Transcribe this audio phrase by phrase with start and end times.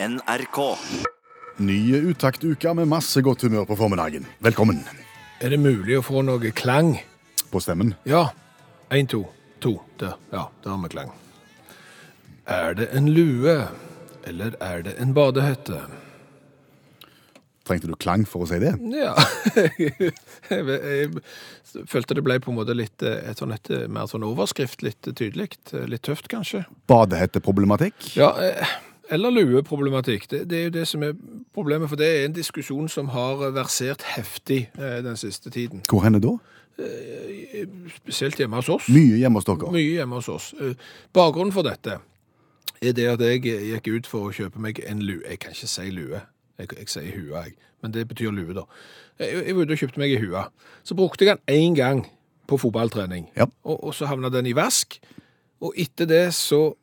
[0.00, 0.78] NRK.
[1.56, 4.28] Nye uttaktuker med masse godt humør på formiddagen.
[4.46, 4.84] Velkommen.
[5.42, 6.92] Er det mulig å få noe klang?
[7.50, 7.96] På stemmen.
[8.06, 8.28] Ja.
[8.94, 9.24] Én, to,
[9.58, 9.74] to.
[9.98, 10.14] Der.
[10.30, 11.10] Ja, der har vi klang.
[12.46, 13.56] Er det en lue,
[14.22, 15.82] eller er det en badehette?
[17.66, 18.70] Trengte du klang for å si det?
[18.94, 19.12] Ja
[19.82, 20.12] jeg,
[20.48, 24.80] jeg følte det ble på en måte litt eh, et sånn et, mer sånn overskrift,
[24.86, 25.50] litt tydelig.
[25.90, 26.62] Litt tøft, kanskje.
[26.88, 28.14] Badehetteproblematikk?
[28.14, 28.78] Ja, eh,
[29.10, 30.26] eller lueproblematikk.
[30.30, 31.12] Det, det er jo det som er
[31.54, 35.82] problemet, for det er en diskusjon som har versert heftig eh, den siste tiden.
[35.88, 36.36] Hvor henne da?
[37.96, 38.88] Spesielt hjemme hos oss.
[38.92, 39.70] Mye hjemme hos dere.
[39.74, 40.50] Mye hjemme hos oss.
[40.60, 40.74] Eh,
[41.16, 41.98] Bakgrunnen for dette
[42.82, 45.22] er det at jeg gikk ut for å kjøpe meg en lue.
[45.26, 46.20] Jeg kan ikke si lue,
[46.60, 47.56] jeg, jeg sier hue, jeg.
[47.82, 48.64] Men det betyr lue, da.
[49.18, 50.44] Jeg, jeg var ute og kjøpte meg en hue.
[50.86, 52.04] Så brukte jeg den én gang
[52.48, 53.44] på fotballtrening, Ja.
[53.64, 55.00] og, og så havna den i vask.
[55.60, 56.76] Og etter det så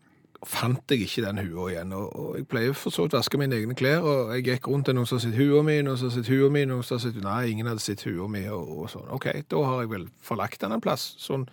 [0.46, 1.94] fant jeg ikke den hua igjen.
[1.98, 4.70] Og, og jeg pleier for så vidt å vaske mine egne klær, og jeg gikk
[4.72, 6.86] rundt til noen som har sett hua mi, noen som har sett hua mi, noen
[6.86, 9.08] som har sett Nei, ingen hadde sett hua mi, og, og sånn.
[9.16, 11.14] OK, da har jeg vel forlagt den en plass.
[11.22, 11.48] Sånn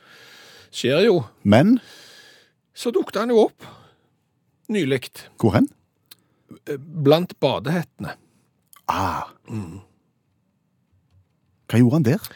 [0.72, 1.22] skjer jo.
[1.44, 1.78] Men
[2.75, 3.66] Så dukket han jo opp
[4.72, 5.66] nylig hvor hen?
[6.78, 8.14] blant badehettene.
[8.88, 9.28] Ah.
[11.69, 12.33] Hva gjorde han der?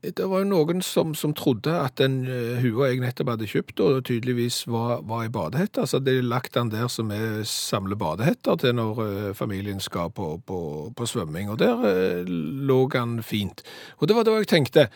[0.00, 3.82] Det var jo noen som, som trodde at den uh, hua jeg nettopp hadde kjøpt,
[3.84, 5.84] og tydeligvis var, var i badehette.
[5.84, 10.32] Altså, de lagt den der som er samler badehetter til når eh, familien skal på,
[10.46, 10.60] på,
[10.96, 13.62] på svømming, og der eh, lå han fint.
[14.00, 14.88] Og det var da jeg tenkte,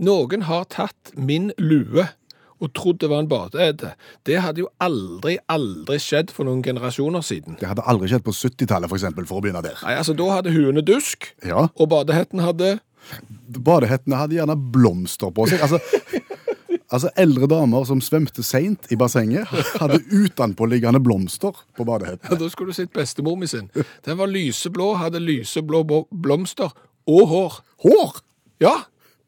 [0.00, 2.06] noen har tatt min lue
[2.60, 3.94] og trodd det var en badehette.
[4.28, 7.56] Det hadde jo aldri, aldri skjedd for noen generasjoner siden.
[7.60, 9.80] Det hadde aldri skjedd på 70-tallet, for eksempel, for å begynne der.
[9.80, 12.76] Nei, altså, da hadde huene dusk, Ja, og badehetten hadde
[13.60, 15.62] Badehettene hadde gjerne blomster på seg.
[15.64, 15.80] Altså,
[16.90, 22.34] altså eldre damer som svømte seint i bassenget, hadde utenpåliggende blomster på badehettene.
[22.34, 23.70] Ja, Da skulle du sett bestemor mi sin.
[24.06, 26.70] Den var lyseblå, hadde lyseblå blomster
[27.10, 27.60] og hår.
[27.86, 28.20] Hår
[28.60, 28.74] Ja,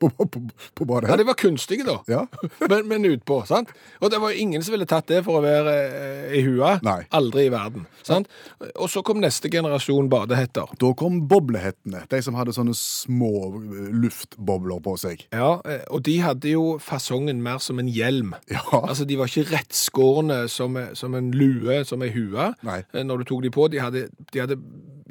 [0.02, 0.42] på, på,
[0.74, 1.10] på, badet.
[1.12, 1.98] ja de var kunstige da.
[2.10, 2.24] Ja.
[2.70, 3.70] Men, men utpå, sant?
[4.00, 6.76] Og det var ingen som ville tatt det for å være eh, i hua.
[6.84, 7.00] Nei.
[7.14, 7.86] Aldri i verden.
[8.06, 8.30] Sant?
[8.72, 10.70] Og så kom neste generasjon badehetter.
[10.80, 15.26] Da kom boblehettene, de som hadde sånne små eh, luftbobler på seg.
[15.34, 18.34] Ja, eh, og de hadde jo fasongen mer som en hjelm.
[18.52, 18.62] Ja.
[18.82, 22.52] Altså, de var ikke rettskårne som, som en lue, som ei hue.
[22.66, 22.80] Nei.
[22.92, 24.58] Eh, Når du tok de på, de hadde, de hadde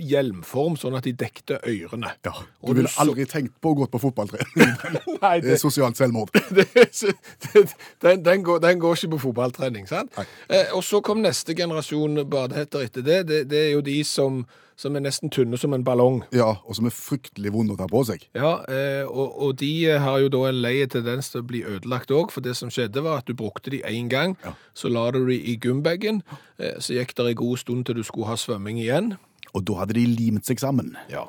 [0.02, 2.12] hjelmform, sånn at de dekte ørene.
[2.26, 2.34] Ja,
[2.66, 4.74] Du ville aldri tenkt på å gå på fotballtrening.
[5.22, 6.34] Nei, Det er sosialt selvmord.
[6.58, 7.68] det, det,
[8.02, 10.18] den, den, går, den går ikke på fotballtrening, sant?
[10.50, 13.22] Eh, og så kom neste generasjon badehetter etter det.
[13.30, 14.42] Det, det er jo de som,
[14.82, 16.22] som er nesten tynne som en ballong.
[16.34, 18.26] Ja, og som er fryktelig vonde å ta på seg.
[18.38, 21.62] Ja, eh, og, og de eh, har jo da en lei tendens til å bli
[21.70, 24.56] ødelagt òg, for det som skjedde var at du brukte de én gang, Ja.
[24.74, 26.24] så la du de i gymbagen,
[26.58, 29.14] eh, så gikk det en god stund til du skulle ha svømming igjen.
[29.54, 30.94] Og da hadde de limt seg sammen.
[31.10, 31.26] Ja.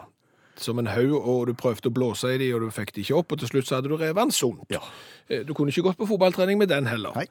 [0.57, 3.17] Som en haug, og du prøvde å blåse i de, og du fikk de ikke
[3.19, 4.63] opp, og til slutt så hadde du revet sunt.
[4.71, 4.81] Ja.
[5.29, 7.13] Eh, Du kunne ikke gått på fotballtrening med den heller.
[7.17, 7.27] Nei.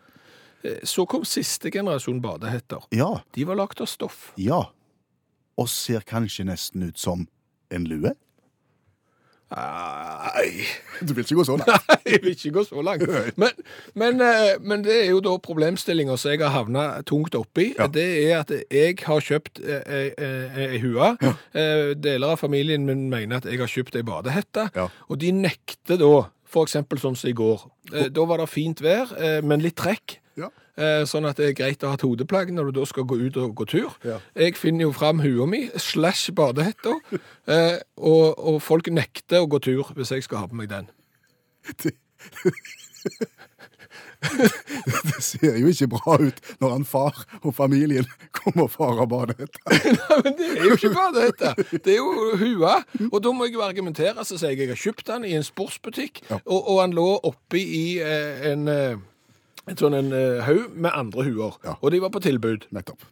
[0.64, 2.82] Eh, Så kom siste generasjon badehetter.
[2.92, 4.34] Ja, De var lagt av stoff.
[4.38, 4.64] ja.
[5.58, 7.28] Og ser kanskje nesten ut som
[7.70, 8.14] en lue.
[9.52, 10.64] Nei,
[11.02, 11.70] Du vil ikke gå så langt.
[11.90, 13.04] Nei, jeg vil ikke gå så langt.
[13.42, 13.56] Men,
[14.00, 17.72] men, eh, men det er jo da problemstillinger som jeg har havna tungt oppi.
[17.78, 17.88] Ja.
[17.92, 21.14] Det er at jeg har kjøpt ei eh, hue.
[21.22, 21.34] Ja.
[21.98, 24.88] Deler av familien min mener at jeg har kjøpt ei badehette, Ja.
[25.10, 26.14] og de nekter da,
[26.62, 27.64] eksempel sånn som i går.
[27.94, 30.18] Eh, Da var det fint vær, eh, men litt trekk.
[30.78, 33.18] Eh, Sånn at det er greit å ha et hodeplagg når du da skal gå
[33.28, 33.92] ut og gå tur.
[34.08, 34.20] Ja.
[34.40, 36.94] Jeg finner jo fram hua mi, slash badehetta,
[37.48, 40.88] eh, og, og folk nekter å gå tur hvis jeg skal ha på meg den.
[41.82, 41.96] Det
[45.26, 48.06] ser jo ikke bra ut når han far og familien
[48.38, 49.60] kommer og farer badehette.
[49.68, 51.50] Nei, men det er jo ikke badehette,
[51.82, 52.10] det er jo
[52.42, 52.76] hua.
[53.10, 55.48] Og da må jeg jo argumentere, så sier jeg jeg har kjøpt den i en
[55.48, 56.38] sportsbutikk, Ja.
[56.46, 59.02] og, og han lå oppi i eh, en, eh,
[59.68, 61.76] en sånn en eh, haug med andre huer, Ja.
[61.82, 62.68] og de var på tilbud.
[62.72, 63.04] Nettopp.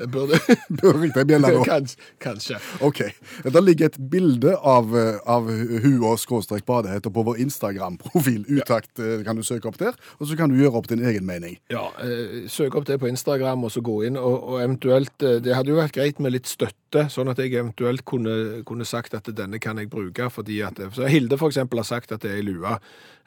[0.00, 0.38] Jeg Burde...
[0.80, 1.64] Bør ringe deg bjelle nå.
[1.68, 2.58] Kans, kanskje.
[2.84, 3.04] Ok.
[3.44, 5.48] Det ligger et bilde av, eh, av
[5.84, 8.44] hua skråstrek badehette på vår Instagram-profil.
[8.48, 9.20] Utakt ja.
[9.26, 11.58] kan du søke opp der, og så kan du gjøre opp din egen mening.
[11.72, 15.38] Ja, eh, søk opp det på Instagram og så gå inn, og, og eventuelt eh,
[15.42, 19.14] Det hadde jo vært greit med litt støtte, sånn at jeg eventuelt kunne, kunne sagt
[19.16, 22.40] at denne kan jeg bruke, fordi at så Hilde eksempel har sagt at det er
[22.40, 22.76] ei lue,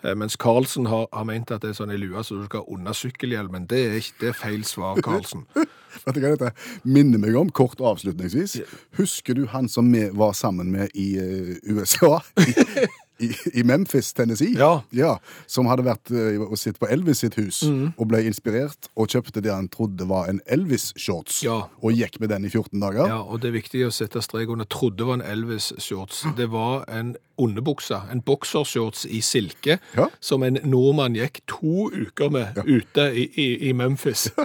[0.04, 2.64] eh, mens Karlsen har, har ment at det er sånn ei lue så du skal
[2.64, 3.68] ha under sykkelhjelmen.
[3.70, 5.48] Det er, ikke, det er feil svar, Karlsen.
[6.06, 6.52] Vet du hva dette
[6.84, 8.60] minner meg om, kort avslutningsvis?
[9.00, 12.20] Husker du han som vi var sammen med i eh, USA?
[12.38, 13.30] I, i,
[13.62, 14.58] i Memphis, Tennessee,
[14.92, 15.14] Ja.
[15.48, 17.94] som hadde vært eh, og sett på Elvis sitt hus, Mm.
[17.98, 21.62] og ble inspirert og kjøpte det han trodde var en Elvis-shorts, Ja.
[21.82, 23.08] og gikk med den i 14 dager.
[23.08, 26.26] Ja, og det er viktig å sette strek under trodde var en Elvis-shorts.
[26.36, 30.10] Det var en underbukse, en boksershorts i silke, Ja.
[30.20, 34.28] som en nordmann gikk to uker med ute i, i, i Memphis.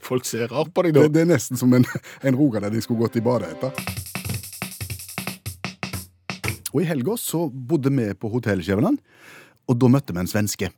[0.00, 1.06] Folk ser rart på deg da.
[1.12, 1.84] det er nesten som en,
[2.26, 3.70] en rogalending skulle gått i badet etter.
[6.70, 9.00] Og i helga så bodde vi på Hotell Skjæveland,
[9.68, 10.70] og da møtte vi en svenske.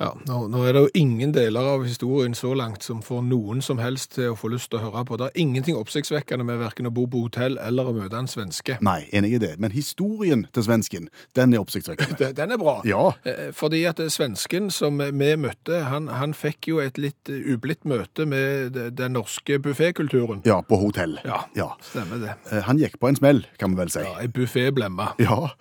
[0.00, 3.60] Ja, nå, nå er det jo ingen deler av historien så langt som får noen
[3.62, 5.18] som helst til å få lyst til å høre på.
[5.20, 8.76] Det er ingenting oppsiktsvekkende med hverken å bo på hotell eller å møte en svenske.
[8.84, 11.06] Nei, enig i det, men historien til svensken,
[11.38, 12.32] den er oppsiktsvekkende.
[12.40, 12.80] Den er bra.
[12.88, 13.12] Ja.
[13.22, 17.86] Eh, Fordi at svensken som vi møtte, han, han fikk jo et litt eh, ublidt
[17.88, 20.42] møte med den norske buffékulturen.
[20.48, 21.18] Ja, på hotell.
[21.24, 21.70] Ja, ja.
[21.86, 22.34] stemmer det.
[22.50, 24.02] Eh, Han gikk på en smell, kan vi vel si.
[24.02, 25.12] Ja, ei bufféblemme.
[25.22, 25.52] Ja.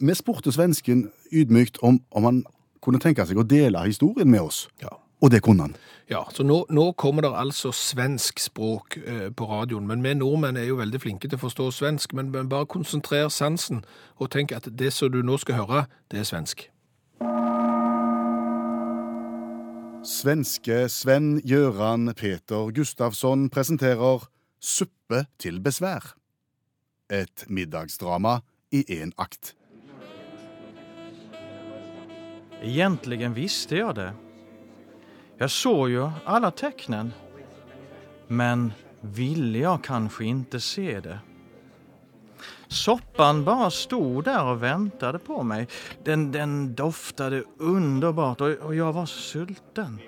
[0.00, 2.42] Vi spurte svensken ydmykt om, om han
[2.82, 4.66] kunne tenke seg å dele historien med oss.
[4.82, 4.92] Ja.
[5.20, 5.74] Og det kunne han.
[6.10, 10.56] Ja, så nå, nå kommer det altså svensk språk eh, på radioen, men vi nordmenn
[10.58, 13.84] er jo veldig flinke til å forstå svensk, men, men bare konsentrer sansen
[14.18, 16.66] og tenk at det som du nå skal høre, det er svensk.
[20.00, 24.24] Svenske Sven Gjøran Peter Gustavsson presenterer
[24.60, 26.14] Suppe til besvær.
[27.12, 28.40] Et middagsdrama
[28.72, 29.54] i én akt.
[32.62, 34.12] Egentligen visste jag det.
[35.38, 37.12] Jag såg ju alla tecknen.
[38.26, 41.18] Men ville jag kanske inte se det.
[42.68, 45.68] Soppan bara stod där och väntade på mig.
[46.04, 49.98] Den, den doftade underbart och, och jag var sulten.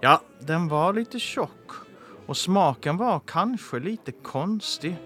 [0.00, 1.70] Ja, den var lite tjock
[2.26, 4.96] och smaken var kanske lite konstig.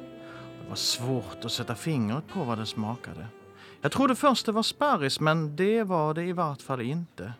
[0.62, 3.26] Det var svårt att sätta fingret på vad det smakade.
[3.84, 7.32] Jag trodde först det var sparris, men det var det i vart fall inte.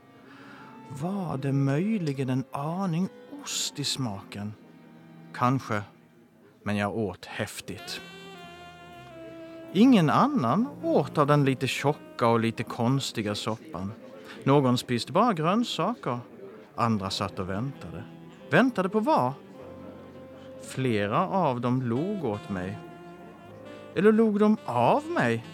[0.88, 3.08] Var det möjligen en aning
[3.42, 4.54] ost i smaken?
[5.34, 5.82] Kanske,
[6.62, 8.00] men jag åt häftigt.
[9.72, 13.92] Ingen annan åt av den lite tjocka och lite konstiga soppan.
[14.42, 16.18] Någon spiste bara grönsaker.
[16.76, 18.04] Andra satt och väntade.
[18.50, 19.32] Väntade på vad?
[20.62, 22.78] Flera av dem log åt mig.
[23.94, 25.44] Eller log de av mig?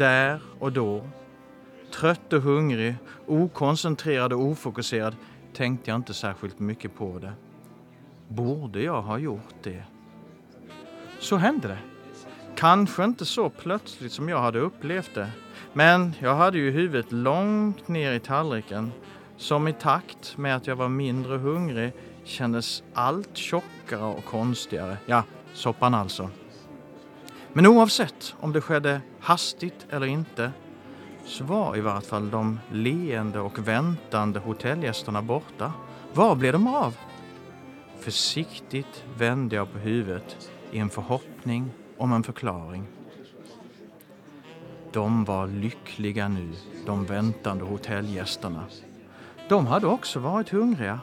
[0.00, 1.02] Där och då.
[1.94, 2.94] Trött och hungrig,
[3.26, 5.16] okoncentrerad och ofokuserad
[5.54, 7.32] tänkte jag inte särskilt mycket på det.
[8.28, 9.84] Borde jag ha gjort det?
[11.18, 11.78] Så hände det.
[12.56, 15.30] Kanske inte så plötsligt som jag hade upplevt det.
[15.72, 18.92] Men jag hade ju huvudet långt ner i tallriken
[19.36, 21.92] som i takt med att jag var mindre hungrig
[22.24, 24.96] kändes allt tjockare och konstigare.
[25.06, 26.30] Ja, soppan alltså.
[27.52, 30.50] Men oavsett om det skedde hastigt eller ikke,
[31.26, 35.72] så var i hvert fall de leende og väntande hotellgjestene borte.
[36.14, 36.96] Var ble de av?
[38.00, 38.86] Forsiktig
[39.18, 41.68] vände jeg på huvudet i en forhåpning
[41.98, 42.86] om en forklaring.
[44.94, 46.48] De var lykkelige nu,
[46.86, 48.64] de väntande hotellgjestene.
[49.50, 50.98] De hadde også vært hungrige,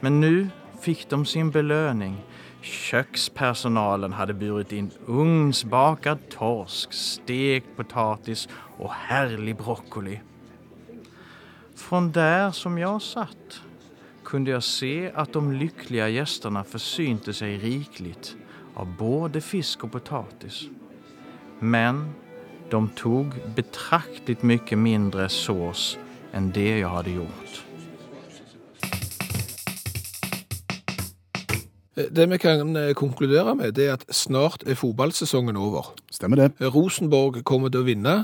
[0.00, 0.50] Men nå
[0.84, 2.18] fikk de sin belöning.
[2.64, 10.20] Kökspersonalen hade burit in ugnsbakad torsk, stekt potatis och härlig broccoli.
[11.76, 13.60] Från där som jag satt
[14.24, 18.36] kunde jag se att de lyckliga gästerna försynte sig rikligt
[18.74, 20.62] av både fisk och potatis.
[21.58, 22.14] Men
[22.70, 25.98] de tog betraktligt mycket mindre sås
[26.32, 27.64] än det jag hade gjort.
[31.94, 35.92] Det vi kan eh, konkludere med, det er at snart er fotballsesongen over.
[36.10, 36.48] Stemmer det?
[36.74, 38.16] Rosenborg kommer til å vinne,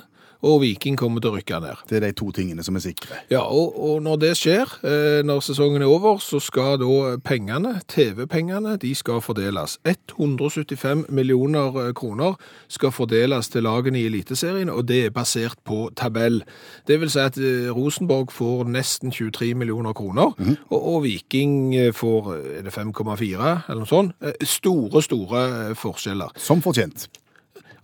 [0.47, 1.83] og Viking kommer til å rykke ned.
[1.89, 3.19] Det er de to tingene som er sikre.
[3.33, 7.77] Ja, og, og når det skjer, eh, når sesongen er over, så skal da pengene,
[7.91, 9.77] TV-pengene, de skal fordeles.
[9.85, 12.39] 175 millioner eh, kroner
[12.73, 16.41] skal fordeles til lagene i Eliteserien, og det er basert på tabell.
[16.89, 20.33] Det vil si at eh, Rosenborg får nesten 23 millioner kroner,
[20.71, 24.17] og, og Viking får, eh, er det 5,4 eller noe sånt?
[24.47, 25.43] Store, store
[25.79, 26.33] forskjeller.
[26.41, 27.09] Som fortjent.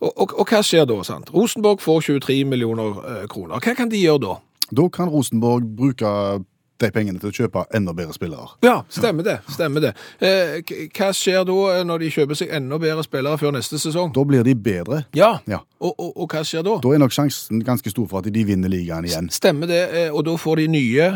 [0.01, 1.31] Og, og, og hva skjer da, sant?
[1.35, 3.63] Rosenborg får 23 millioner eh, kroner.
[3.63, 4.35] Hva kan de gjøre da?
[4.77, 6.11] Da kan Rosenborg bruke
[6.79, 8.49] de pengene til å kjøpe enda bedre spillere.
[8.63, 9.39] Ja, stemmer det.
[9.49, 9.95] stemmer det.
[10.21, 10.61] Eh,
[10.97, 14.13] hva skjer da når de kjøper seg enda bedre spillere før neste sesong?
[14.15, 15.05] Da blir de bedre.
[15.17, 15.61] Ja, Ja.
[15.79, 16.79] Og, og, og hva skjer da?
[16.81, 19.27] Da er nok sjansen ganske stor for at de vinner ligaen igjen.
[19.29, 21.09] Stemmer det, eh, og da får de nye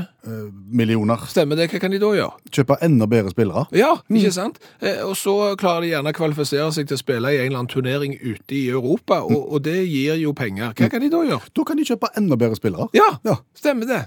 [0.71, 1.17] Millioner.
[1.33, 2.35] Stemmer det, hva kan de da gjøre?
[2.53, 3.63] Kjøpe enda bedre spillere.
[3.73, 4.59] Ja, ikke sant?
[4.85, 7.63] Eh, Og så klarer de gjerne å kvalifisere seg til å spille i en eller
[7.63, 10.75] annen turnering ute i Europa, og, og det gir jo penger.
[10.77, 11.49] Hva kan de da gjøre?
[11.57, 12.91] Da kan de kjøpe enda bedre spillere.
[12.97, 13.39] Ja, Ja.
[13.57, 14.03] stemmer det.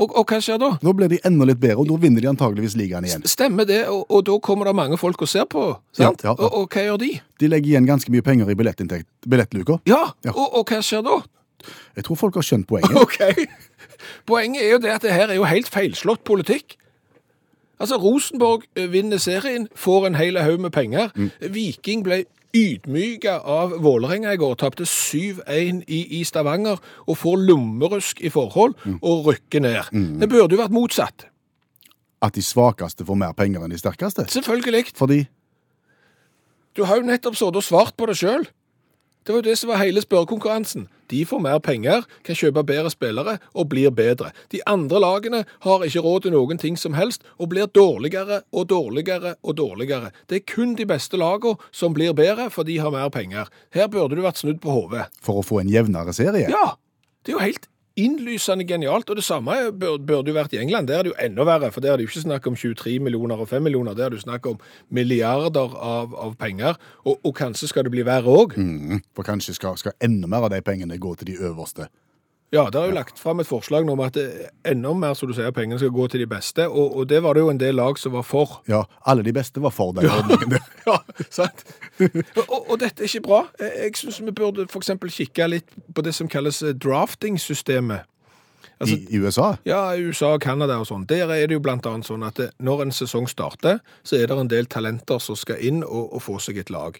[0.00, 0.70] Og, og hva skjer da?
[0.80, 3.24] Nå blir de enda litt bedre, og da vinner de antageligvis ligaen igjen.
[3.28, 6.24] Stemmer det, og, og da kommer det mange folk og ser på, sant?
[6.24, 6.36] Ja, ja, ja.
[6.38, 7.10] Og, og hva gjør de?
[7.42, 9.76] De legger igjen ganske mye penger i billettluka.
[9.90, 10.06] Ja.
[10.32, 11.20] Og, hva skjer da?
[11.98, 12.96] Jeg tror folk har skjønt poenget.
[13.04, 13.20] Ok.
[14.24, 16.78] Poenget er jo det at det her er jo helt feilslått politikk.
[17.80, 21.12] Altså, Rosenborg eh, vinner serien, får en hel haug med penger.
[21.52, 22.22] Viking ble
[22.56, 28.74] ydmyka av Vålerenga i går, tapte 7-1 i, i Stavanger, og får lommerusk i forhold,
[29.02, 29.90] og rykker ned.
[30.20, 31.26] Det burde jo vært motsatt.
[32.22, 34.26] At de svakeste får mer penger enn de sterkeste.
[34.28, 34.90] Selvfølgelig.
[34.94, 35.26] Fordi
[36.76, 38.44] Du har jo nettopp sittet og svart på det sjøl.
[39.26, 40.88] Det var jo det som var hele spørrekonkurransen.
[41.10, 44.30] De får mer penger, kan kjøpe bedre spillere og blir bedre.
[44.54, 48.68] De andre lagene har ikke råd til noen ting som helst, og blir dårligere og
[48.70, 50.12] dårligere og dårligere.
[50.30, 53.50] Det er kun de beste lagene som blir bedre, for de har mer penger.
[53.74, 55.08] Her burde du vært snudd på hodet.
[55.20, 56.48] for å få en jevnere serie.
[56.50, 56.74] Ja,
[57.24, 60.88] det er jo helt innlysende genialt, og det samme burde jo vært i England.
[60.88, 62.98] Der er det jo enda verre, for der er det jo ikke snakk om 23
[63.02, 67.18] millioner og 5 millioner, der er det jo snakk om milliarder av, av penger, og,
[67.24, 68.56] og kanskje skal det bli verre òg.
[68.60, 71.90] Mm, For kanskje skal, skal enda mer av de pengene gå til de øverste.
[72.50, 74.16] Ja, det er jo lagt fram et forslag nå om at
[74.66, 77.38] enda mer, som du sier, pengene skal gå til de beste, og, og det var
[77.38, 78.56] det jo en del lag som var for.
[78.66, 80.58] Ja, alle de beste var for den ordningen.
[80.88, 80.96] Ja,
[81.30, 81.62] sant?
[82.00, 83.44] og, og dette er ikke bra.
[83.60, 84.90] Jeg jeg syns vi burde f.eks.
[85.14, 88.08] kikke litt på det som kalles eh, drafting-systemet.
[88.80, 89.52] Altså, I, I USA.
[89.68, 91.04] Ja, i USA og Canada og sånn.
[91.06, 94.38] Der er det jo blant annet sånn at når en sesong starter, så er det
[94.40, 96.96] en del talenter som skal inn og, og få seg et lag.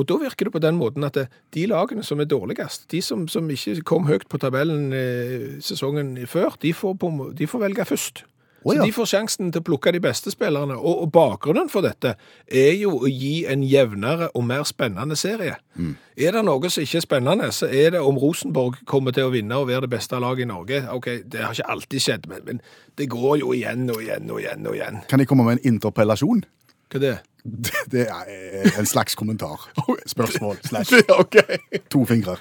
[0.00, 1.18] Og da virker det på den måten at
[1.52, 6.14] de lagene som er dårligst, de som, som ikke kom høyt på tabellen eh, sesongen
[6.26, 8.24] før, de får, på, de får velge først.
[8.62, 10.76] Å, Så de får sjansen til å plukke de beste spillerne.
[10.78, 12.14] Og, og bakgrunnen for dette
[12.46, 15.56] er jo å gi en jevnere og mer spennende serie.
[15.74, 15.96] Mm.
[16.14, 19.34] Er det noe som ikke er spennende, så er det om Rosenborg kommer til å
[19.34, 20.82] vinne og være det beste laget i Norge.
[20.94, 22.62] Ok, Det har ikke alltid skjedd, men, men
[23.00, 24.66] det går jo igjen og igjen og igjen.
[24.70, 25.02] og igjen.
[25.10, 26.46] Kan de komme med en interpellasjon?
[26.92, 27.18] Hva er det?
[27.90, 29.64] Det er en slags kommentar.
[30.14, 31.58] Spørsmål slash okay.
[31.90, 32.36] to fingre.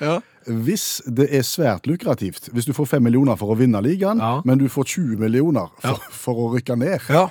[0.00, 0.16] Ja.
[0.44, 4.40] Hvis det er svært lukrativt, hvis du får fem millioner for å vinne ligaen, Ja.
[4.44, 6.10] men du får 20 millioner for, Ja.
[6.24, 7.28] for å rykke ned, ja.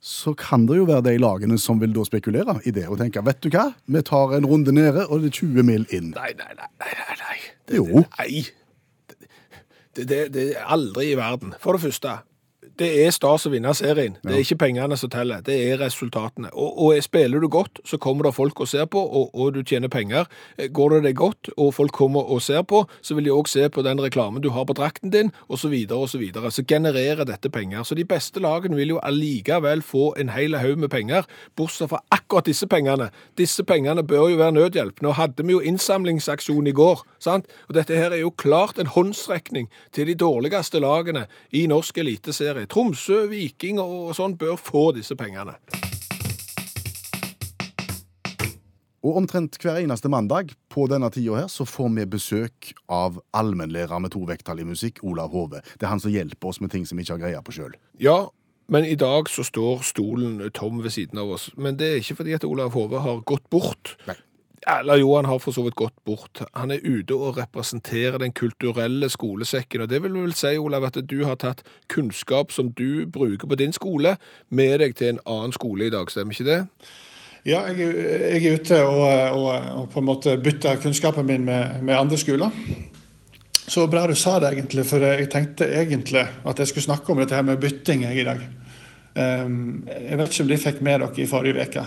[0.00, 3.20] så kan det jo være de lagene som vil da spekulere i det og tenke,
[3.26, 6.14] vet du hva, vi tar en runde nede, og det er 20 mil inn.
[6.16, 6.54] Nei, nei.
[6.56, 7.36] nei, nei, nei.
[7.66, 7.84] Det, Jo.
[7.90, 8.46] Det, nei.
[9.98, 11.52] Det, det, det er aldri i verden.
[11.60, 12.20] For det første,
[12.80, 14.14] det er stas å vinne serien.
[14.24, 16.48] Det er ikke pengene som teller, det er resultatene.
[16.56, 19.60] Og, og spiller du godt, så kommer det folk og ser på, og, og du
[19.60, 20.30] tjener penger.
[20.56, 23.50] Eh, Går det deg godt, og folk kommer og ser på, så vil de òg
[23.52, 26.50] se på den reklamen du har på drakten din, osv., så, videre, og så, videre.
[26.50, 27.84] så genererer dette penger.
[27.84, 32.00] Så de beste lagene vil jo allikevel få en hel haug med penger, bortsett fra
[32.10, 33.10] akkurat disse pengene.
[33.38, 35.04] Disse pengene bør jo være nødhjelp.
[35.04, 37.46] Nå hadde vi jo innsamlingsaksjon i går, sant?
[37.68, 42.69] og dette her er jo klart en håndsrekning til de dårligste lagene i norsk eliteserie.
[42.70, 45.56] Tromsø, Viking og sånn bør få disse pengene.
[49.00, 54.02] Og omtrent hver eneste mandag på denne tida her, så får vi besøk av allmennlærer
[54.04, 55.64] med to vekttall i musikk, Olav Hove.
[55.80, 57.74] Det er han som hjelper oss med ting som vi ikke har greie på sjøl.
[57.98, 58.28] Ja,
[58.70, 61.48] men i dag så står stolen tom ved siden av oss.
[61.56, 63.96] Men det er ikke fordi at Olav Hove har gått bort.
[64.06, 64.20] Nei.
[64.68, 66.42] Eller jo, han har for så vidt gått bort.
[66.52, 69.86] Han er ute og representerer den kulturelle skolesekken.
[69.86, 73.56] Og det vil vel si, Olav, at du har tatt kunnskap som du bruker på
[73.56, 74.18] din skole,
[74.50, 76.60] med deg til en annen skole i dag, stemmer ikke det?
[77.48, 79.48] Ja, jeg, jeg er ute og, og,
[79.80, 82.52] og på en måte bytter kunnskapen min med, med andre skoler.
[83.70, 87.22] Så bra du sa det, egentlig, for jeg tenkte egentlig at jeg skulle snakke om
[87.22, 88.44] dette her med bytting jeg, i dag.
[89.14, 91.84] Um, jeg vet ikke om de fikk med dere i forrige uke.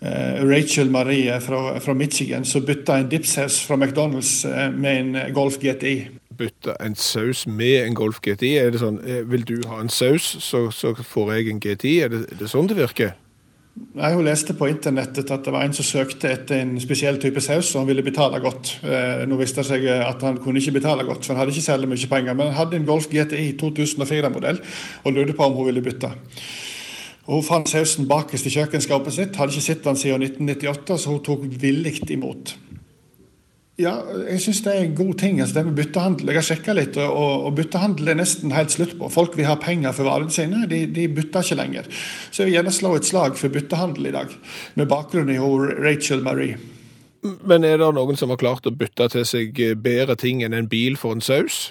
[0.00, 5.34] Eh, Rachel Marie fra, fra Michigan som bytta en dipsaus fra McDonald's eh, med en
[5.34, 6.06] Golf GTI.
[6.38, 8.52] Bytte en saus med en Golf GTI?
[8.60, 11.96] Er det sånn, eh, vil du ha en saus, så, så får jeg en GTI?
[12.04, 13.16] Er det, er det sånn det virker?
[13.98, 17.42] Nei, Hun leste på internettet at det var en som søkte etter en spesiell type
[17.42, 18.76] saus, og han ville betale godt.
[18.86, 21.70] Eh, nå viste det seg at han kunne ikke betale godt, for han hadde ikke
[21.72, 22.38] særlig mye penger.
[22.38, 24.62] Men han hadde en Golf GTI 2004-modell
[25.02, 26.14] og lurte på om hun ville bytte.
[27.28, 31.20] Hun fant sausen bakerst i kjøkkenskapet sitt, hadde ikke sett den siden 1998, så hun
[31.26, 32.54] tok villig imot.
[33.78, 33.92] Ja,
[34.26, 35.40] jeg syns det er en god ting.
[35.40, 36.32] altså det med byttehandel.
[36.32, 39.10] Jeg har sjekka litt, og, og, byttehandel er nesten helt slutt på.
[39.12, 41.86] Folk vil ha penger for varene sine, de, de bytter ikke lenger.
[42.32, 44.34] Så jeg vil gjerne slå et slag for byttehandel i dag,
[44.74, 46.58] med bakgrunn i Rachel Marie.
[47.22, 50.70] Men er det noen som har klart å bytte til seg bedre ting enn en
[50.70, 51.68] bil for en saus?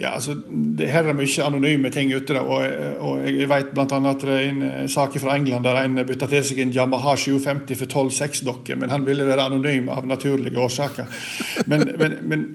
[0.00, 0.32] Ja, altså,
[0.78, 2.32] det Her er mye anonyme ting ute.
[2.32, 2.62] Da, og,
[3.04, 3.84] og Jeg vet bl.a.
[3.84, 7.16] at det er en eh, sak fra England der en bytta til seg en Yamaha
[7.20, 11.20] 750 for 12-6-dokker, men han ville være anonym av naturlige årsaker.
[11.68, 12.46] Men, men, men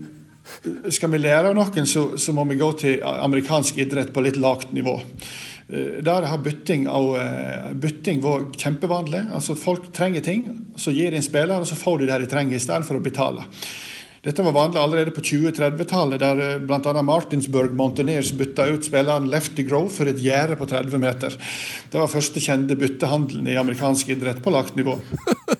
[0.93, 4.41] skal vi lære av noen, så, så, må vi gå til amerikansk idrett på litt
[4.41, 4.97] lavt nivå.
[5.69, 9.27] Eh, der har bytting, av, eh, bytting vært kjempevanlig.
[9.37, 10.47] Altså Folk trenger ting,
[10.81, 12.97] så gir de en spiller, og så får de det de trenger, i stedet for
[12.97, 13.45] å betale.
[14.25, 17.01] Dette var vanlig allerede på 2030-tallet, der eh, bl.a.
[17.05, 21.35] Martinsburg Montaneers bytta ut spilleren Lefty Grove for et gjerde på 30 meter.
[21.93, 24.97] Det var første kjente byttehandelen i amerikansk idrett på lagt nivå.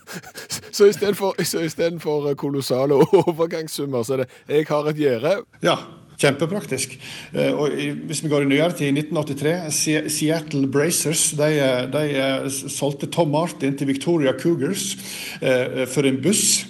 [0.78, 5.38] så istedenfor kolossale overgangssummer, så er det 'jeg har et gjerde'?
[5.62, 5.78] Ja.
[6.16, 6.94] Kjempepraktisk.
[7.36, 7.74] Eh, og
[8.08, 11.50] hvis vi går i nyere tid, i 1983, Seattle Bracers de,
[11.92, 14.96] de solgte Tom Martin til Victoria Cougars
[15.42, 16.64] eh, for en buss.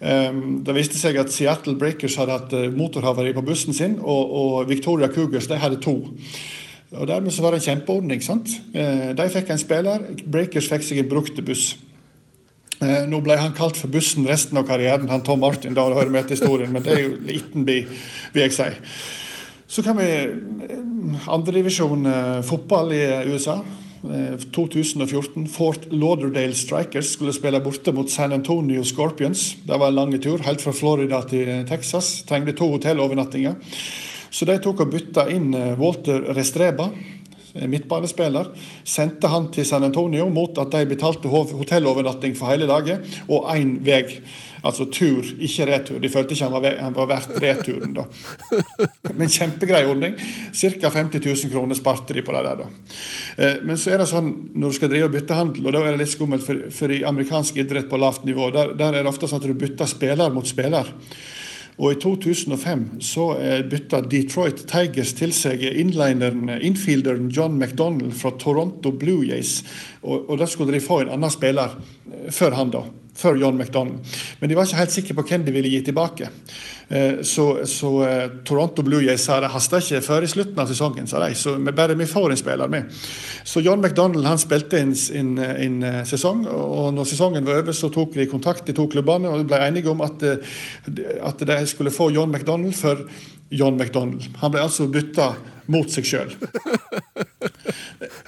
[0.00, 4.32] Ehm, det viste seg at Seattle Breakers hadde hatt eh, motorhavari på bussen sin, og,
[4.32, 5.98] og Victoria Cougars de hadde to.
[6.96, 8.22] Og Dermed så var det en kjempeordning.
[8.24, 8.48] sant?
[8.72, 11.74] Eh, de fikk en spiller, Breakers fikk seg en brukt buss.
[12.80, 15.76] Eh, nå ble han kalt for bussen resten av karrieren, han Tom Martin.
[15.76, 17.84] da hører med til historien, Men det er jo liten by,
[18.32, 18.70] vil jeg si.
[19.68, 20.08] Så kan vi
[21.28, 22.08] Andredivisjon
[22.42, 23.60] fotball i USA.
[24.02, 25.42] 2014.
[25.42, 29.56] Eh, Fort Lauderdale Strikers skulle spille borte mot San Antonio Scorpions.
[29.64, 32.22] Det var en lang tur, helt fra Florida til Texas.
[32.28, 33.54] Trengte to hotellovernattinger.
[34.30, 36.90] Så de tok og bytta inn eh, Walter Restreba,
[37.54, 38.52] midtbanespiller.
[38.84, 43.78] Sendte han til San Antonio mot at de betalte hotellovernatting for hele dagen og én
[43.84, 44.04] vei
[44.60, 45.98] Altså tur, ikke retur.
[46.02, 48.04] De følte ikke han var, verdt returen, da.
[49.16, 50.18] Men kjempegrei ordning.
[50.52, 50.90] Ca.
[50.92, 52.68] 50 000 kroner sparte de på det der, da.
[53.40, 55.84] Eh, men så er det sånn når du skal drive og bytte handel, og da
[55.84, 59.06] er det litt skummelt for, for i amerikansk idrett på lavt nivå, der, der, er
[59.06, 60.92] det ofte sånn at du bytter spiller mot spiller.
[61.80, 68.34] Og i 2005 så eh, bytta Detroit Tigers til seg inlineren, infielderen John McDonald fra
[68.36, 69.62] Toronto Blue Jays.
[70.02, 71.78] Og, og da skulle de få en annen spiller
[72.12, 72.84] eh, før han, da
[73.16, 74.04] før John McDonald.
[74.40, 76.30] Men de var ikke helt sikre på hvem de ville gi tilbake.
[76.90, 80.70] Eh, så, så eh, Toronto Blue Jays sa det haster ikke før i slutten av
[80.70, 81.06] sesongen.
[81.06, 82.90] sa de, så bare vi får en spiller med.
[83.44, 87.76] Så John McDonald han spilte en, en, en, eh, sesong, og når sesongen var over,
[87.76, 91.94] så tok de kontakt de to klubbene og ble enige om at, at de skulle
[91.94, 93.06] få John McDonald for
[93.50, 94.26] John McDonald.
[94.42, 95.32] Han ble altså bytta
[95.70, 96.34] mot seg sjøl.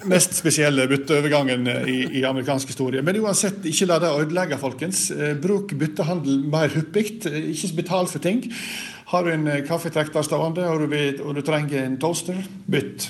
[0.05, 3.03] Mest spesielle bytteovergangen i, i amerikansk historie.
[3.05, 5.07] Men uansett, ikke la det ødelegge, folkens.
[5.15, 7.23] Eh, bruk byttehandel mer hyppig.
[7.25, 8.45] Ikke betal for ting.
[9.13, 13.09] Har du en eh, kaffetrekter stående og du, og du trenger en toaster, bytt.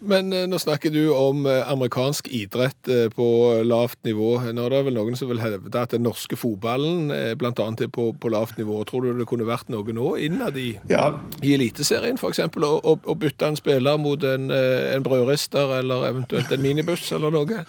[0.00, 3.26] Men eh, nå snakker du om eh, amerikansk idrett eh, på
[3.66, 4.30] lavt nivå.
[4.54, 7.52] Nå er det vel noen som vil hevde at den norske fotballen bl.a.
[7.52, 8.80] er på, på, lavt nivå.
[8.88, 11.10] Tror du det kunne vært noe nå innad i, ja.
[11.42, 12.44] i Eliteserien f.eks.
[12.46, 17.62] Å, å bytte en spiller mot en, en brødrister eller eventuelt en minibuss eller noe?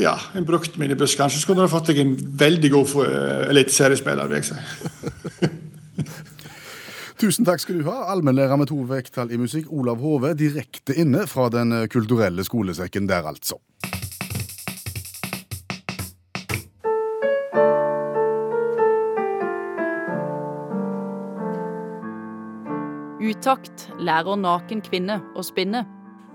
[0.00, 1.42] Ja, en brukt minibuss kanskje.
[1.42, 2.94] skulle du fått deg en veldig god
[3.52, 5.50] eliteseriespiller, vil jeg si.
[7.20, 11.26] Tusen takk skal du ha, allmennlærer med to vekttall i musikk, Olav Hove, direkte inne
[11.28, 13.58] fra Den kulturelle skolesekken der, altså.
[23.20, 25.84] Utakt lærer naken kvinne å spinne.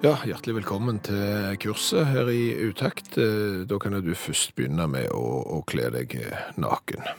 [0.06, 3.15] Ja, Hjertelig velkommen til kurset her i Utakt.
[3.17, 6.13] Eh, da kan du først begynne med å, å kle deg
[6.62, 7.10] naken.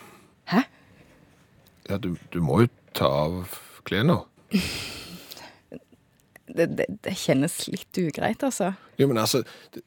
[0.55, 0.69] Hæ?
[1.91, 3.57] Ja, du, du må jo ta av
[3.87, 4.21] klærne?
[6.47, 8.73] Det, det, det, kjennes litt ugreit, altså.
[8.97, 9.43] Jo, men altså
[9.75, 9.83] det,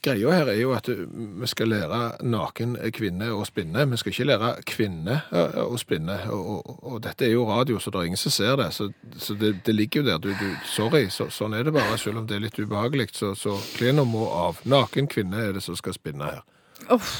[0.00, 3.84] Greia her er jo at vi skal lære naken kvinne å spinne.
[3.90, 5.18] Vi skal ikke lære kvinne
[5.60, 6.16] å spinne.
[6.32, 8.70] Og, og, og dette er jo radio, så det er ingen som ser det.
[8.72, 8.88] Så,
[9.20, 10.22] så det, det, ligger jo der.
[10.24, 11.98] Du, du, sorry, så, sånn er det bare.
[12.00, 13.10] Selv om det er litt ubehagelig.
[13.18, 14.62] Så, så klærne må av.
[14.64, 16.40] Naken kvinne er det som skal spinne her.
[16.88, 17.12] Oh.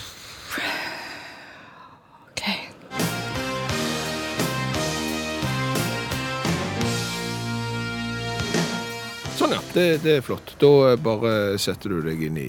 [9.73, 10.57] Det, det, er flott.
[10.59, 12.49] Da bare setter du deg inn i,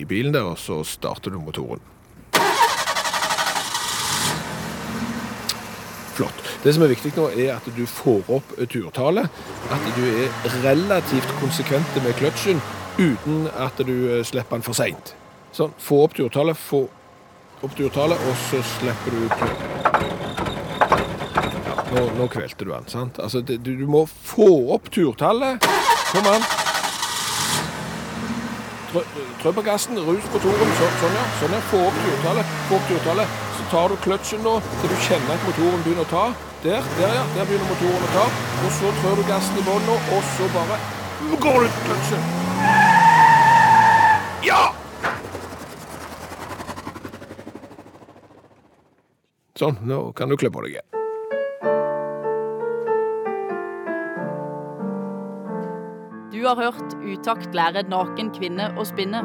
[0.00, 1.82] i bilen der, og så starter du motoren.
[6.14, 6.44] Flott.
[6.62, 9.42] Det som er viktig nå, er at du får opp turtallet.
[9.72, 10.30] At du er
[10.62, 12.62] relativt konsekvent med kløtsjen
[13.00, 15.14] uten at du eh, slipper den for seint.
[15.56, 15.72] Sånn.
[15.80, 16.84] Få opp turtallet, få
[17.64, 19.22] opp turtallet, og så slipper du
[21.90, 23.16] Nå, nå kvelte du den, sant?
[23.18, 25.64] Altså, det, du må få opp turtallet.
[26.10, 26.42] Kom an.
[29.42, 30.72] Trø, gassen, rus på toren.
[30.78, 31.26] Så, sånn, ja.
[31.38, 31.60] Sånn, ja.
[31.70, 32.54] Få opp turtallet.
[32.66, 33.36] Få opp turtallet.
[33.58, 36.24] Så tar du kløtsjen nå til du kjenner at motoren begynner å ta.
[36.64, 37.22] Der, der ja.
[37.36, 38.26] Der begynner motoren å ta.
[38.66, 40.82] Og så trør du gassen i bånn og så bare
[41.46, 42.28] går du ut kløtsjen.
[44.50, 44.62] Ja!
[49.60, 50.99] Sånn, nå kan du kle på deg igjen.
[56.50, 59.22] Har hørt Utakt lære naken kvinne å spinne.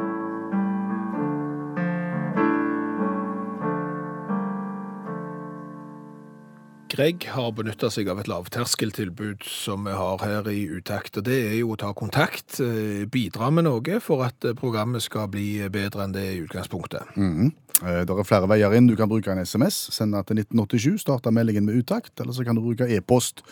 [6.96, 11.18] Greg har benytta seg av et lavterskeltilbud som vi har her i Utakt.
[11.18, 15.02] og Det er jo å ta kontakt, eh, bidra med noe for at eh, programmet
[15.02, 17.16] skal bli bedre enn det er i utgangspunktet.
[17.16, 17.52] Mm.
[17.82, 18.86] Eh, Det er flere veier inn.
[18.86, 22.54] Du kan bruke en SMS, sende til 1987, starte meldingen med utakt, eller så kan
[22.54, 23.42] du bruke e-post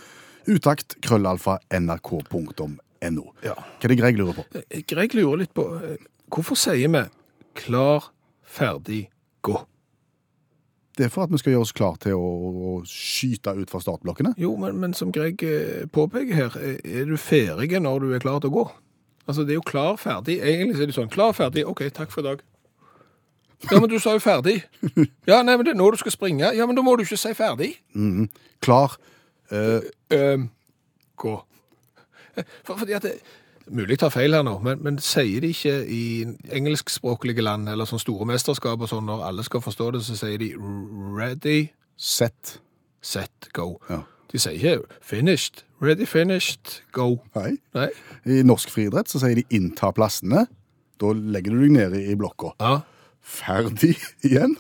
[0.46, 2.83] utakt krøllalfa nrk.no.
[3.44, 3.54] Ja.
[3.54, 4.46] Hva er det Greg lurer på?
[4.64, 5.96] Eh, Greg lurer litt på eh,
[6.32, 7.04] hvorfor sier vi
[7.54, 8.10] 'klar,
[8.42, 9.08] ferdig,
[9.42, 9.64] gå'?
[10.96, 12.28] Det er for at vi skal gjøre oss klar til å,
[12.70, 14.34] å skyte ut fra startblokkene.
[14.38, 18.22] Jo, men, men som Greg eh, påpeker her, eh, er du ferdig når du er
[18.22, 18.64] klar til å gå?
[19.26, 20.38] Altså, det er jo klar, ferdig.
[20.38, 22.44] Egentlig er det sånn, klar, ferdig, ok, takk for i dag.
[23.70, 24.60] Ja, men du sa jo ferdig.
[25.30, 26.50] Ja, nei, men det er nå du skal springe.
[26.54, 27.72] Ja, men da må du ikke si ferdig.
[27.96, 28.28] Mhm.
[28.64, 28.98] Klar.
[29.52, 29.80] Uh,
[30.12, 30.44] uh,
[31.20, 31.34] gå.
[32.66, 33.14] For, fordi at det,
[33.72, 36.00] Mulig tar feil her nå, men, men sier de ikke i
[36.52, 40.36] engelskspråklige land, eller sånn store mesterskap og sånn, når alle skal forstå det, så sier
[40.42, 40.50] de
[41.16, 42.58] ready, Set.
[43.00, 43.78] set, go.
[43.88, 44.02] Ja.
[44.32, 47.22] De sier ikke finished, ready, finished, go.
[47.38, 47.54] Nei.
[47.76, 47.88] Nei?
[48.28, 50.44] I norsk friidrett så sier de 'innta plassene'.
[51.00, 52.52] Da legger du deg nede i blokka.
[52.60, 52.80] Ja.
[53.24, 53.94] Ferdig
[54.28, 54.56] igjen.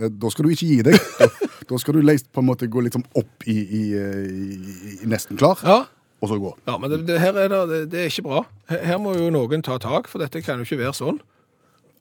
[0.00, 0.96] Eh, Da skal du ikke gi deg.
[1.20, 1.28] Da,
[1.68, 2.00] da skal du
[2.32, 5.84] på en måte gå liksom opp i, i, i, i nesten klar, Ja,
[6.20, 6.52] og så gå.
[6.66, 8.44] ja men det, det, her er det, det, er ikke bra.
[8.72, 11.20] Her, må jo noen ta tak, for dette kan jo ikke være sånn.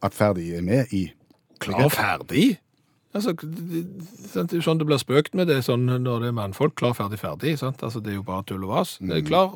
[0.06, 1.10] At ferdig er med i
[1.64, 2.58] Klar, ferdig?
[3.16, 3.86] Altså, det,
[4.36, 6.76] sånn det blir spøkt med det sånn når det er mannfolk.
[6.80, 7.56] Klar, ferdig, ferdig.
[7.62, 7.80] Sant?
[7.86, 8.98] Altså, det er jo bare tull og vas.
[9.08, 9.56] Er klar,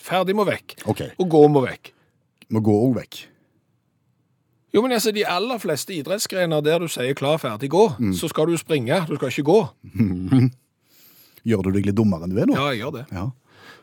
[0.00, 0.78] ferdig må vekk.
[0.88, 1.12] Okay.
[1.20, 1.92] Og gå må vekk.
[2.54, 3.20] Må gå òg vekk.
[4.74, 7.84] Jo, men altså, de aller fleste idrettsgrener der du sier klar, ferdig, gå,
[8.16, 9.04] så skal du springe.
[9.10, 9.60] Du skal ikke gå.
[11.48, 12.56] Gjør du deg litt dummere enn du er nå?
[12.56, 13.04] Ja, jeg gjør det.
[13.12, 13.28] Ja.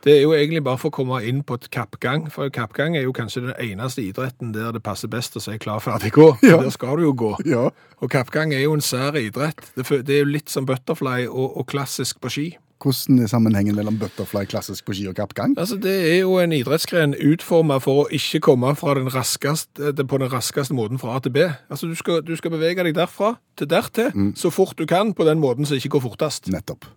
[0.01, 3.05] Det er jo egentlig bare for å komme inn på et kappgang, for kappgang er
[3.05, 6.31] jo kanskje den eneste idretten der det passer best å si klar, ferdig, gå.
[6.51, 6.57] Ja.
[6.57, 7.35] Der skal du jo gå.
[7.45, 7.69] ja.
[8.01, 9.61] Og kappgang er jo en sær idrett.
[9.77, 12.45] Det, er jo litt som butterfly og, og klassisk på ski.
[12.81, 15.53] Hvordan er sammenhengen mellom butterfly, klassisk på ski og kappgang?
[15.61, 20.21] Altså, Det er jo en idrettsgren utformet for å ikke komme fra den raskeste, på
[20.23, 21.45] den raskeste måten fra A til B.
[21.69, 25.29] Altså, Du skal, du skal bevege deg derfra til dertil så fort du kan, på
[25.29, 26.49] den måten som ikke går fortest.
[26.49, 26.89] Nettopp.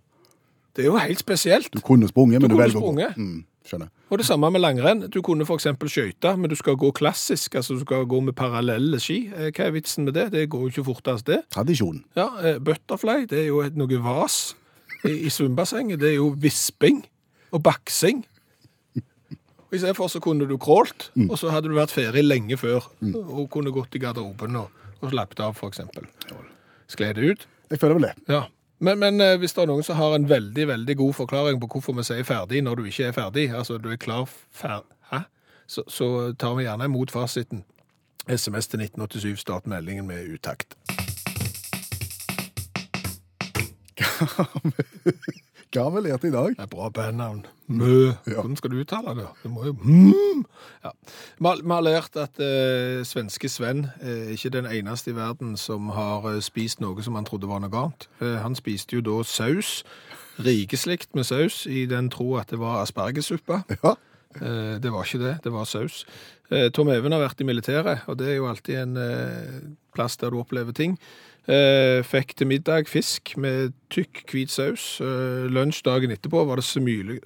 [0.74, 1.68] Det er jo helt spesielt.
[1.72, 3.08] Du kunne sprunget, men Du du, velger å gå.
[3.16, 3.88] Mm, skjønner.
[4.10, 5.04] Og det samme med langrenn.
[5.10, 5.68] Du kunne f.eks.
[5.86, 7.54] skøyte, men du skal gå klassisk.
[7.54, 9.28] altså Du skal gå med parallelle ski.
[9.30, 10.28] Eh, Hva er vitsen med det?
[10.34, 11.44] Det går jo ikke fortest, det.
[11.54, 12.02] Tradisjon.
[12.18, 14.54] Ja, eh, Butterfly, det er jo noe vas
[15.04, 16.00] i, i svømmebassenget.
[16.02, 17.04] Det er jo visping
[17.54, 18.24] og baksing.
[19.74, 22.84] I stedet for så kunne du crawlt, og så hadde du vært ferdig lenge før.
[23.14, 24.68] Og kunne gått i garderoben og,
[25.00, 25.80] og slappet av, f.eks.
[26.94, 27.46] Skled ut.
[27.72, 28.12] Jeg føler vel det.
[28.30, 28.44] Ja.
[28.78, 31.68] Men, men eh, hvis det er noen som har en veldig veldig god forklaring på
[31.74, 34.82] hvorfor vi sier ferdig når du ikke er ferdig, altså du er klar fer...
[35.12, 35.24] Hæ?
[35.66, 37.64] Så, så tar vi gjerne imot fasiten.
[38.28, 40.76] SMS til 1987, start meldingen med utakt.
[45.74, 46.52] Hva har vi lært i dag?
[46.54, 47.40] Det er bra bandnavn.
[47.74, 48.12] Mø.
[48.28, 49.24] Hvordan skal du uttale det?
[49.42, 50.44] Det må jo mm.
[50.84, 50.92] ja.
[51.40, 56.28] Vi har- lært at eh, svenske Sven er ikke den eneste i verden som har
[56.30, 58.06] eh, spist noe som han trodde var noe annet.
[58.22, 59.82] Eh, han spiste jo da saus,
[60.38, 63.64] rikeslikt med saus, i den tro at det var aspergesuppe.
[63.82, 63.96] Ja.
[64.38, 66.04] Eh, det var ikke det, det var saus.
[66.52, 69.60] Eh, Tom Even har vært i militæret, og det er jo alltid en eh,
[69.94, 70.98] plass der du opplever ting.
[71.48, 75.00] Eh, fikk til middag fisk med tykk, hvit saus.
[75.04, 77.20] Eh, lunsj dagen etterpå var det semule-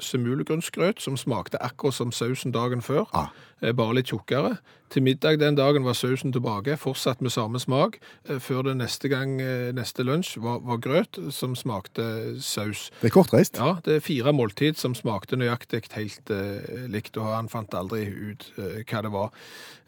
[0.99, 3.29] som smakte akkurat som sausen dagen før, Ah.
[3.63, 4.59] eh, bare litt tjukkere.
[4.89, 7.99] Til middag den dagen var sausen tilbake, fortsatt med samme smak,
[8.29, 12.89] eh, før det neste gang, eh, neste lunsj, var, var grøt som smakte saus.
[13.03, 13.59] Det er kortreist.
[13.61, 18.07] Ja, det er fire måltid som smakte nøyaktig helt eh, likt, og han fant aldri
[18.09, 19.35] ut eh, hva det var.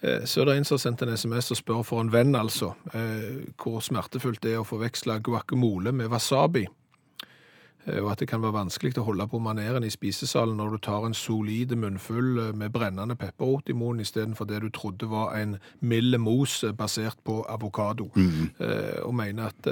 [0.02, 2.34] Eh, så er det en som har sendt en sms og spør for en venn,
[2.36, 6.66] altså, eh, hvor smertefullt det er å forveksle guacamole med wasabi.
[7.86, 10.78] Eh, og at det kan være vanskelig å holde på maneren i spisesalen når du
[10.86, 15.34] tar en solide munnfull eh, med brennende pepperrot i munnen istedenfor det du trodde var
[15.38, 18.10] en mild mos eh, basert på avokado.
[18.16, 19.66] Eh, Og mener at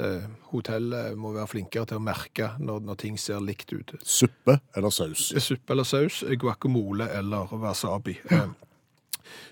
[0.51, 3.93] hotellet må være flinkere til å merke når, når ting ser likt ut.
[4.03, 5.29] Suppe eller saus?
[5.41, 8.17] Suppe eller saus, guacamole eller wasabi.
[8.31, 8.47] Eh,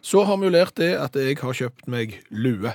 [0.02, 2.72] Så har vi jo lært det at jeg har kjøpt meg lue.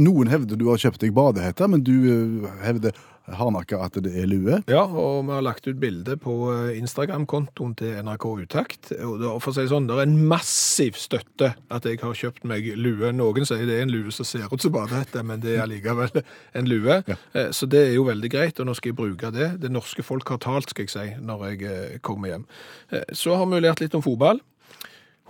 [0.00, 2.96] Noen hevder du har kjøpt deg badehette, men du hevder
[3.28, 4.58] hardnakka at det er lue.
[4.68, 8.90] Ja, og vi har lagt ut bilde på eh, Instagram-kontoen til NRK Utakt.
[9.00, 12.44] Og det, for å si sånn, det er en massiv støtte at jeg har kjøpt
[12.50, 13.12] meg lue.
[13.16, 16.20] Noen sier det er en lue som ser ut som badehette, men det er allikevel
[16.58, 17.00] en lue.
[17.08, 17.18] Ja.
[17.54, 19.54] Så det er jo veldig greit, og nå skal jeg bruke det.
[19.62, 22.48] Det norske folk har talt, skal jeg si, når jeg eh, kommer hjem.
[22.92, 24.42] Eh, Så har vi lært litt om fotball.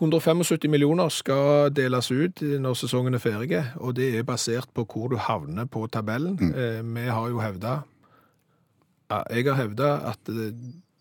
[0.00, 5.12] 175 millioner skal deles ut når sesongen er ferdig, og det er basert på hvor
[5.12, 6.34] du havner på tabellen.
[6.50, 7.82] Eh, Vi har jo hevda
[9.30, 10.50] Jeg har hevda at eh,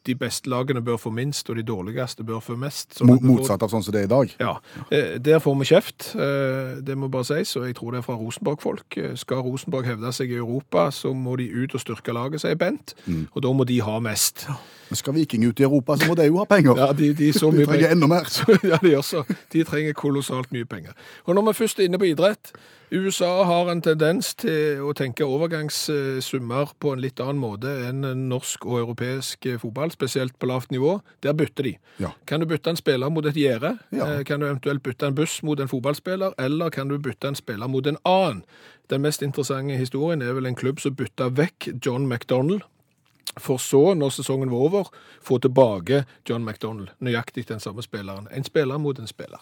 [0.05, 2.97] de beste lagene bør få minst, og de dårligste bør få mest.
[2.99, 4.35] sånn får- Motsatt av sånn som det er i dag.
[4.39, 4.57] Ja,
[4.91, 8.01] eh, Der får vi kjeft, eh, det må bare sies, og jeg tror det er
[8.01, 8.97] fra Rosenborg-folk.
[8.97, 12.55] Eh, Skal Rosenborg hevde seg i Europa, så må de ut og styrke laget, sier
[12.55, 12.93] Bent,
[13.35, 14.45] og da må de ha mest.
[14.89, 16.75] Men skal Viking ut i Europa, så må de jo ha penger.
[16.77, 18.23] Ja, de, de, så De trenger enda mer.
[18.63, 19.23] ja, de også.
[19.51, 20.91] De trenger kolossalt mye penger.
[21.25, 22.51] Og når vi først er inne på idrett,
[22.93, 28.67] USA har en tendens til å tenke overgangssummer på en litt annen måte enn norsk
[28.69, 30.99] og europeisk fotball, spesielt på lavt nivå.
[31.25, 31.71] Der bytter de.
[32.03, 32.12] Ja.
[32.29, 33.73] Kan du bytte en spiller mot et gjerde?
[33.89, 34.12] Ja.
[34.19, 37.36] Eh, Kan du eventuelt bytte en buss mot en fotballspiller, eller kan du bytte en
[37.39, 38.43] spiller mot en annen?
[38.89, 42.62] Den mest interessante historien er vel en klubb som bytta vekk John McDonald,
[43.39, 44.89] for så, når sesongen var over,
[45.21, 48.27] få tilbake John McDonald, nøyaktig den samme spilleren.
[48.29, 49.41] En spiller mot en spiller.